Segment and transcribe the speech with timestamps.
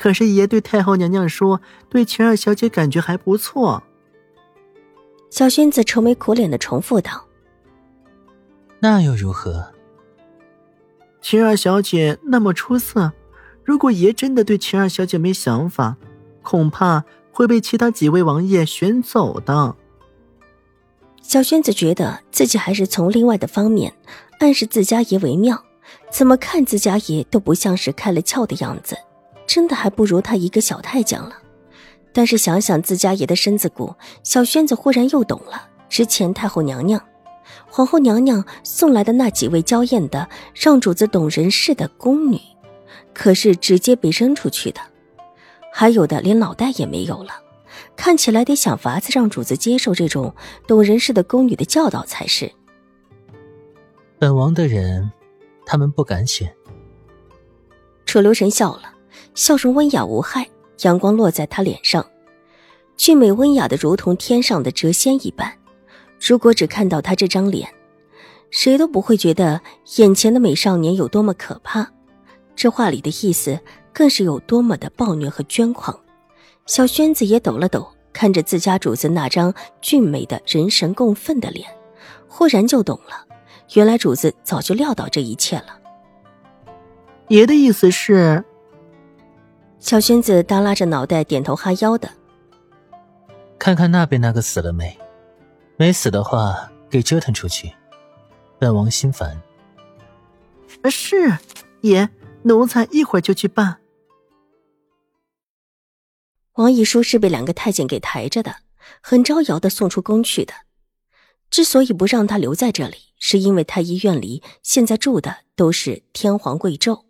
[0.00, 1.60] 可是爷对太后娘娘说，
[1.90, 3.82] 对晴儿小姐感觉还不错。
[5.28, 7.26] 小轩子愁眉苦脸的重复道
[8.80, 9.74] ：“那又如何？
[11.20, 13.12] 晴儿小姐那么出色，
[13.62, 15.98] 如果爷真的对晴儿小姐没想法，
[16.40, 19.76] 恐怕会被其他几位王爷选走的。”
[21.20, 23.92] 小轩子觉得自己还是从另外的方面
[24.38, 25.62] 暗示自家爷为妙，
[26.10, 28.96] 怎么看自家爷都不像是开了窍的样子。
[29.50, 31.32] 真的还不如他一个小太监了，
[32.12, 35.68] 但是想想自家爷的身子骨，小轩子忽然又懂了。
[35.88, 37.04] 之前太后娘娘、
[37.68, 42.38] 皇后娘娘送来的那几位娇艳的、让主子懂人事的宫女，
[43.12, 44.80] 可是直接被扔出去的，
[45.72, 47.30] 还有的连脑袋也没有了。
[47.96, 50.32] 看起来得想法子让主子接受这种
[50.68, 52.48] 懂人事的宫女的教导才是。
[54.16, 55.10] 本王的人，
[55.66, 56.54] 他们不敢选。
[58.06, 58.94] 楚留神笑了。
[59.34, 60.48] 笑容温雅无害，
[60.82, 62.04] 阳光落在他脸上，
[62.96, 65.52] 俊美温雅的如同天上的谪仙一般。
[66.20, 67.68] 如果只看到他这张脸，
[68.50, 69.60] 谁都不会觉得
[69.96, 71.90] 眼前的美少年有多么可怕。
[72.54, 73.58] 这话里的意思
[73.92, 75.98] 更是有多么的暴虐和癫狂。
[76.66, 81.66] 小轩子也抖了抖，看着自家主子那张俊美的人神共愤的脸，
[82.28, 83.26] 忽然就懂了，
[83.74, 85.78] 原来主子早就料到这一切了。
[87.28, 88.44] 爷的意思是。
[89.80, 92.08] 小轩子耷拉着脑袋，点头哈腰的。
[93.58, 94.96] 看看那边那个死了没？
[95.76, 97.72] 没死的话，给折腾出去。
[98.58, 99.40] 本王心烦。
[100.90, 101.36] 是，
[101.80, 102.08] 爷，
[102.42, 103.78] 奴才一会儿就去办。
[106.54, 108.56] 王一书是被两个太监给抬着的，
[109.00, 110.52] 很招摇的送出宫去的。
[111.48, 117.06] 之所以不让他留在这里，是因为太医院里现在住的都是天皇贵胄。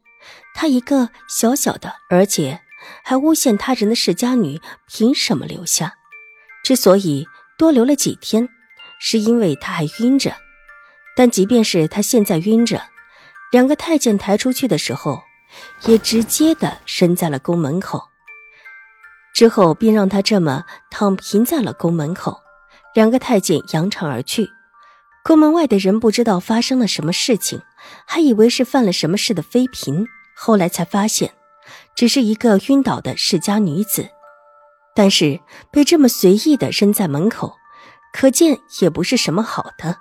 [0.54, 2.60] 他一个小小的，而且
[3.10, 5.94] 还诬陷他人的世家女，凭什么留下？
[6.62, 7.26] 之所以
[7.58, 8.48] 多留了几天，
[9.00, 10.36] 是因为她还晕着。
[11.16, 12.84] 但即便是她现在晕着，
[13.50, 15.24] 两个太监抬出去的时候，
[15.86, 18.00] 也直接的伸在了宫门口。
[19.34, 22.38] 之后便让她这么躺平在了宫门口。
[22.94, 24.48] 两个太监扬长而去。
[25.24, 27.60] 宫门外的人不知道发生了什么事情，
[28.06, 30.06] 还以为是犯了什么事的妃嫔，
[30.36, 31.34] 后来才发现，
[32.00, 34.08] 只是一个晕倒的世家女子。
[34.94, 35.38] 但是
[35.70, 37.52] 被这么随意的扔在门口，
[38.10, 39.98] 可见也不是什么好的。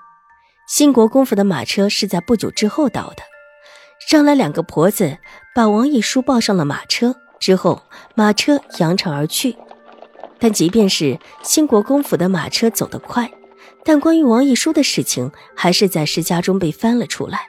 [0.65, 3.23] 兴国公府的马车是在不久之后到的，
[4.07, 5.17] 上来两个婆子，
[5.53, 7.83] 把王一书抱上了马车之后，
[8.15, 9.57] 马车扬长而去。
[10.39, 13.29] 但即便是兴国公府的马车走得快。
[13.83, 17.41] 但关于王一书的事情，还是在世家中被翻了出来。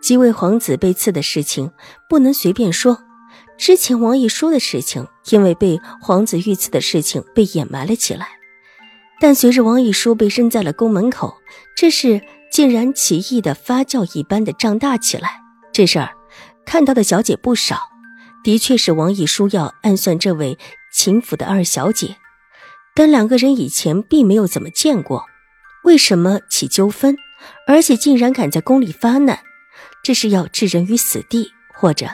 [0.00, 1.72] 几位皇子被刺的事情
[2.08, 2.96] 不能随便说。
[3.60, 8.26] 之前王一书的事情，因为被皇子遇刺的事情被掩埋了起来。
[9.20, 11.36] 但随着王一书被扔在了宫门口，
[11.76, 15.42] 这事竟然奇异的发酵一般的胀大起来。
[15.74, 16.08] 这事儿
[16.64, 17.90] 看到的小姐不少，
[18.42, 20.58] 的确是王一书要暗算这位
[20.90, 22.16] 秦府的二小姐。
[22.94, 25.26] 但两个人以前并没有怎么见过。
[25.84, 27.14] 为什么起纠纷，
[27.66, 29.40] 而且竟然敢在宫里发难？
[30.02, 32.06] 这是要置人于死地，或者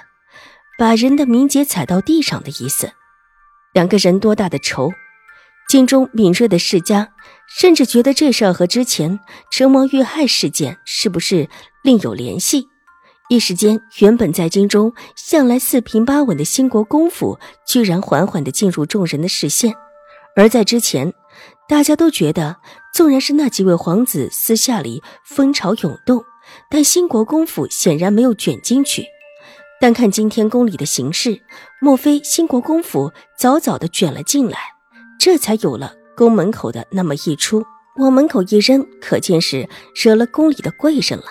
[0.79, 2.91] 把人的名节踩到地上的意思。
[3.73, 4.91] 两个人多大的仇？
[5.69, 7.13] 京中敏锐的世家
[7.49, 9.19] 甚至觉得这事儿和之前
[9.51, 11.49] 成王遇害事件是不是
[11.83, 12.69] 另有联系？
[13.29, 19.75] 一时间，原本在京中向来四平八稳的兴国公府，居然缓缓地进入众人的视线。
[20.37, 21.13] 而在之前。
[21.69, 22.57] 大家都觉得，
[22.95, 26.25] 纵然是那几位皇子私下里风潮涌动，
[26.71, 29.05] 但兴国公府显然没有卷进去。
[29.81, 31.43] 单看今天宫里的形势，
[31.81, 34.59] 莫非兴国公府早早的卷了进来，
[35.19, 37.65] 这才有了宫门口的那么一出，
[37.97, 41.27] 往门口一扔，可见是惹了宫里的贵人了。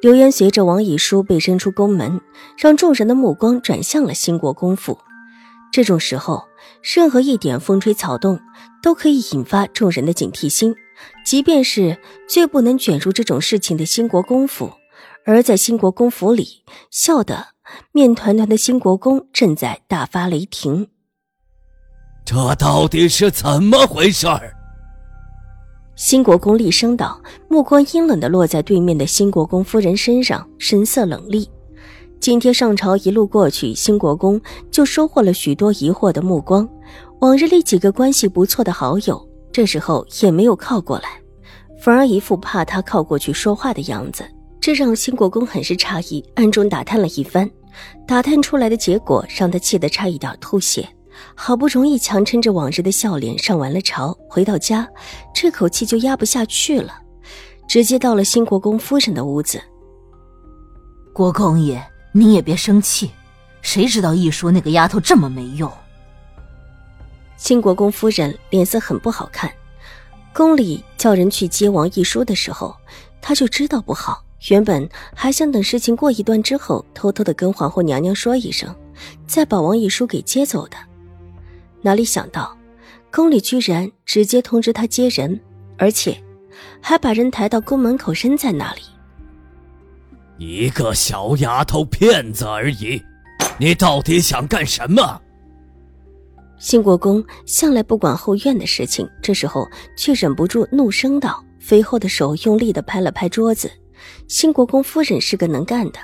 [0.00, 2.20] 流言随着王以书被扔出宫门，
[2.56, 4.98] 让众人的目光转向了兴国公府。
[5.72, 6.44] 这种时候，
[6.82, 8.40] 任何一点风吹草动。
[8.82, 10.76] 都可以引发众人的警惕心，
[11.24, 14.74] 即便是最不能卷入这种事情的兴国公府，
[15.24, 17.48] 而在兴国公府里，笑的
[17.92, 20.88] 面团团的新国公正在大发雷霆。
[22.24, 24.52] 这到底是怎么回事儿？
[25.94, 31.48] 新国公厉声道，目光阴冷的落在对面的新国公夫人身上，神色冷厉。
[32.20, 34.40] 今天上朝一路过去，新国公
[34.70, 36.68] 就收获了许多疑惑的目光。
[37.20, 41.08] 往日里几个关系不错的好友，这时候也没有靠过来，
[41.80, 44.22] 反而一副怕他靠过去说话的样子，
[44.60, 47.48] 这让新国公很是诧异，暗中打探了一番，
[48.06, 50.88] 打探出来的结果让他气得差一点吐血。
[51.34, 54.86] 好不容易强撑着往日的笑脸上完了朝，回到家，
[55.34, 57.00] 这口气就压不下去了，
[57.66, 59.58] 直接到了新国公夫人的屋子。
[61.14, 61.82] 国公爷，
[62.12, 63.10] 您也别生气，
[63.62, 65.72] 谁知道一说那个丫头这么没用。
[67.38, 69.50] 新国公夫人脸色很不好看，
[70.34, 72.76] 宫里叫人去接王一书的时候，
[73.22, 78.74] 他就知道不好，原本还想等事情过一段之后，偷偷的跟皇后娘娘说一声，
[79.26, 80.76] 再把王一书给接走的。
[81.82, 82.56] 哪里想到，
[83.10, 85.40] 宫里居然直接通知他接人，
[85.78, 86.16] 而且
[86.80, 88.82] 还把人抬到宫门口扔在那里。
[90.38, 93.02] 一个小丫头片子而已，
[93.58, 95.20] 你到底想干什么？
[96.58, 99.66] 兴国公向来不管后院的事情，这时候
[99.96, 103.70] 却忍不住怒声道，肥厚的手用力的拍了拍桌子。
[104.28, 105.98] 新国公夫人是个能干的，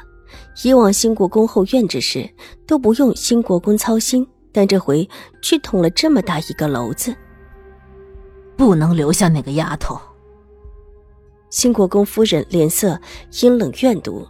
[0.64, 2.28] 以往新国公后院之事
[2.66, 4.26] 都不用新国公操心。
[4.54, 5.08] 但这回
[5.40, 7.16] 却捅了这么大一个篓子，
[8.54, 9.98] 不能留下那个丫头。
[11.48, 13.00] 新国公夫人脸色
[13.40, 14.26] 阴冷怨毒，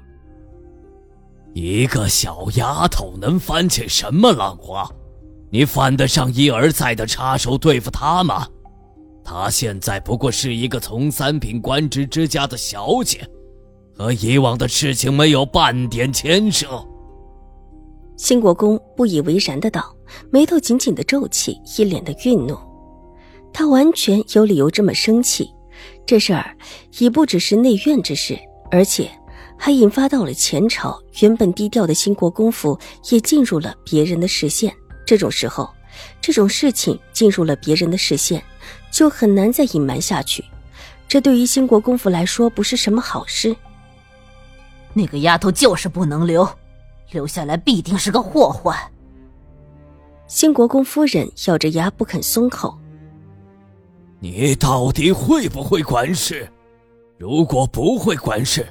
[1.55, 4.89] 一个小丫头能翻起什么浪花？
[5.51, 8.47] 你犯得上一而再的插手对付她吗？
[9.25, 13.29] 她现在不过是一个从三品官职之家的小姐，
[14.03, 16.67] 和以往的事情没有半点牵涉。
[18.17, 19.95] 新国公不以为然的道。
[20.31, 22.59] 眉头紧紧的皱起，一脸的愠怒。
[23.51, 25.49] 他完全有理由这么生气。
[26.05, 26.55] 这事儿
[26.99, 28.39] 已不只是内院之事，
[28.71, 29.09] 而且
[29.57, 31.01] 还引发到了前朝。
[31.21, 32.79] 原本低调的新国公府
[33.11, 34.75] 也进入了别人的视线。
[35.07, 35.71] 这种时候，
[36.21, 38.43] 这种事情进入了别人的视线，
[38.91, 40.45] 就很难再隐瞒下去。
[41.09, 43.57] 这对于新国公府来说不是什么好事。
[44.95, 46.49] 那个丫头就是不能留，
[47.11, 48.77] 留下来必定是个祸患。
[50.27, 52.77] 新国公夫人咬着牙不肯松口。
[54.21, 56.49] 你到底会不会管事？
[57.19, 58.67] 如果不会管事，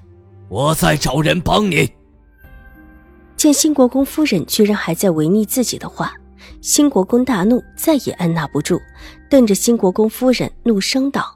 [0.49, 1.91] 我再找人帮你。
[3.35, 6.13] 见新国公夫人居然还在违逆自己的话，
[6.61, 8.79] 新国公大怒，再也按捺不住，
[9.29, 11.35] 瞪着新国公夫人怒声道：“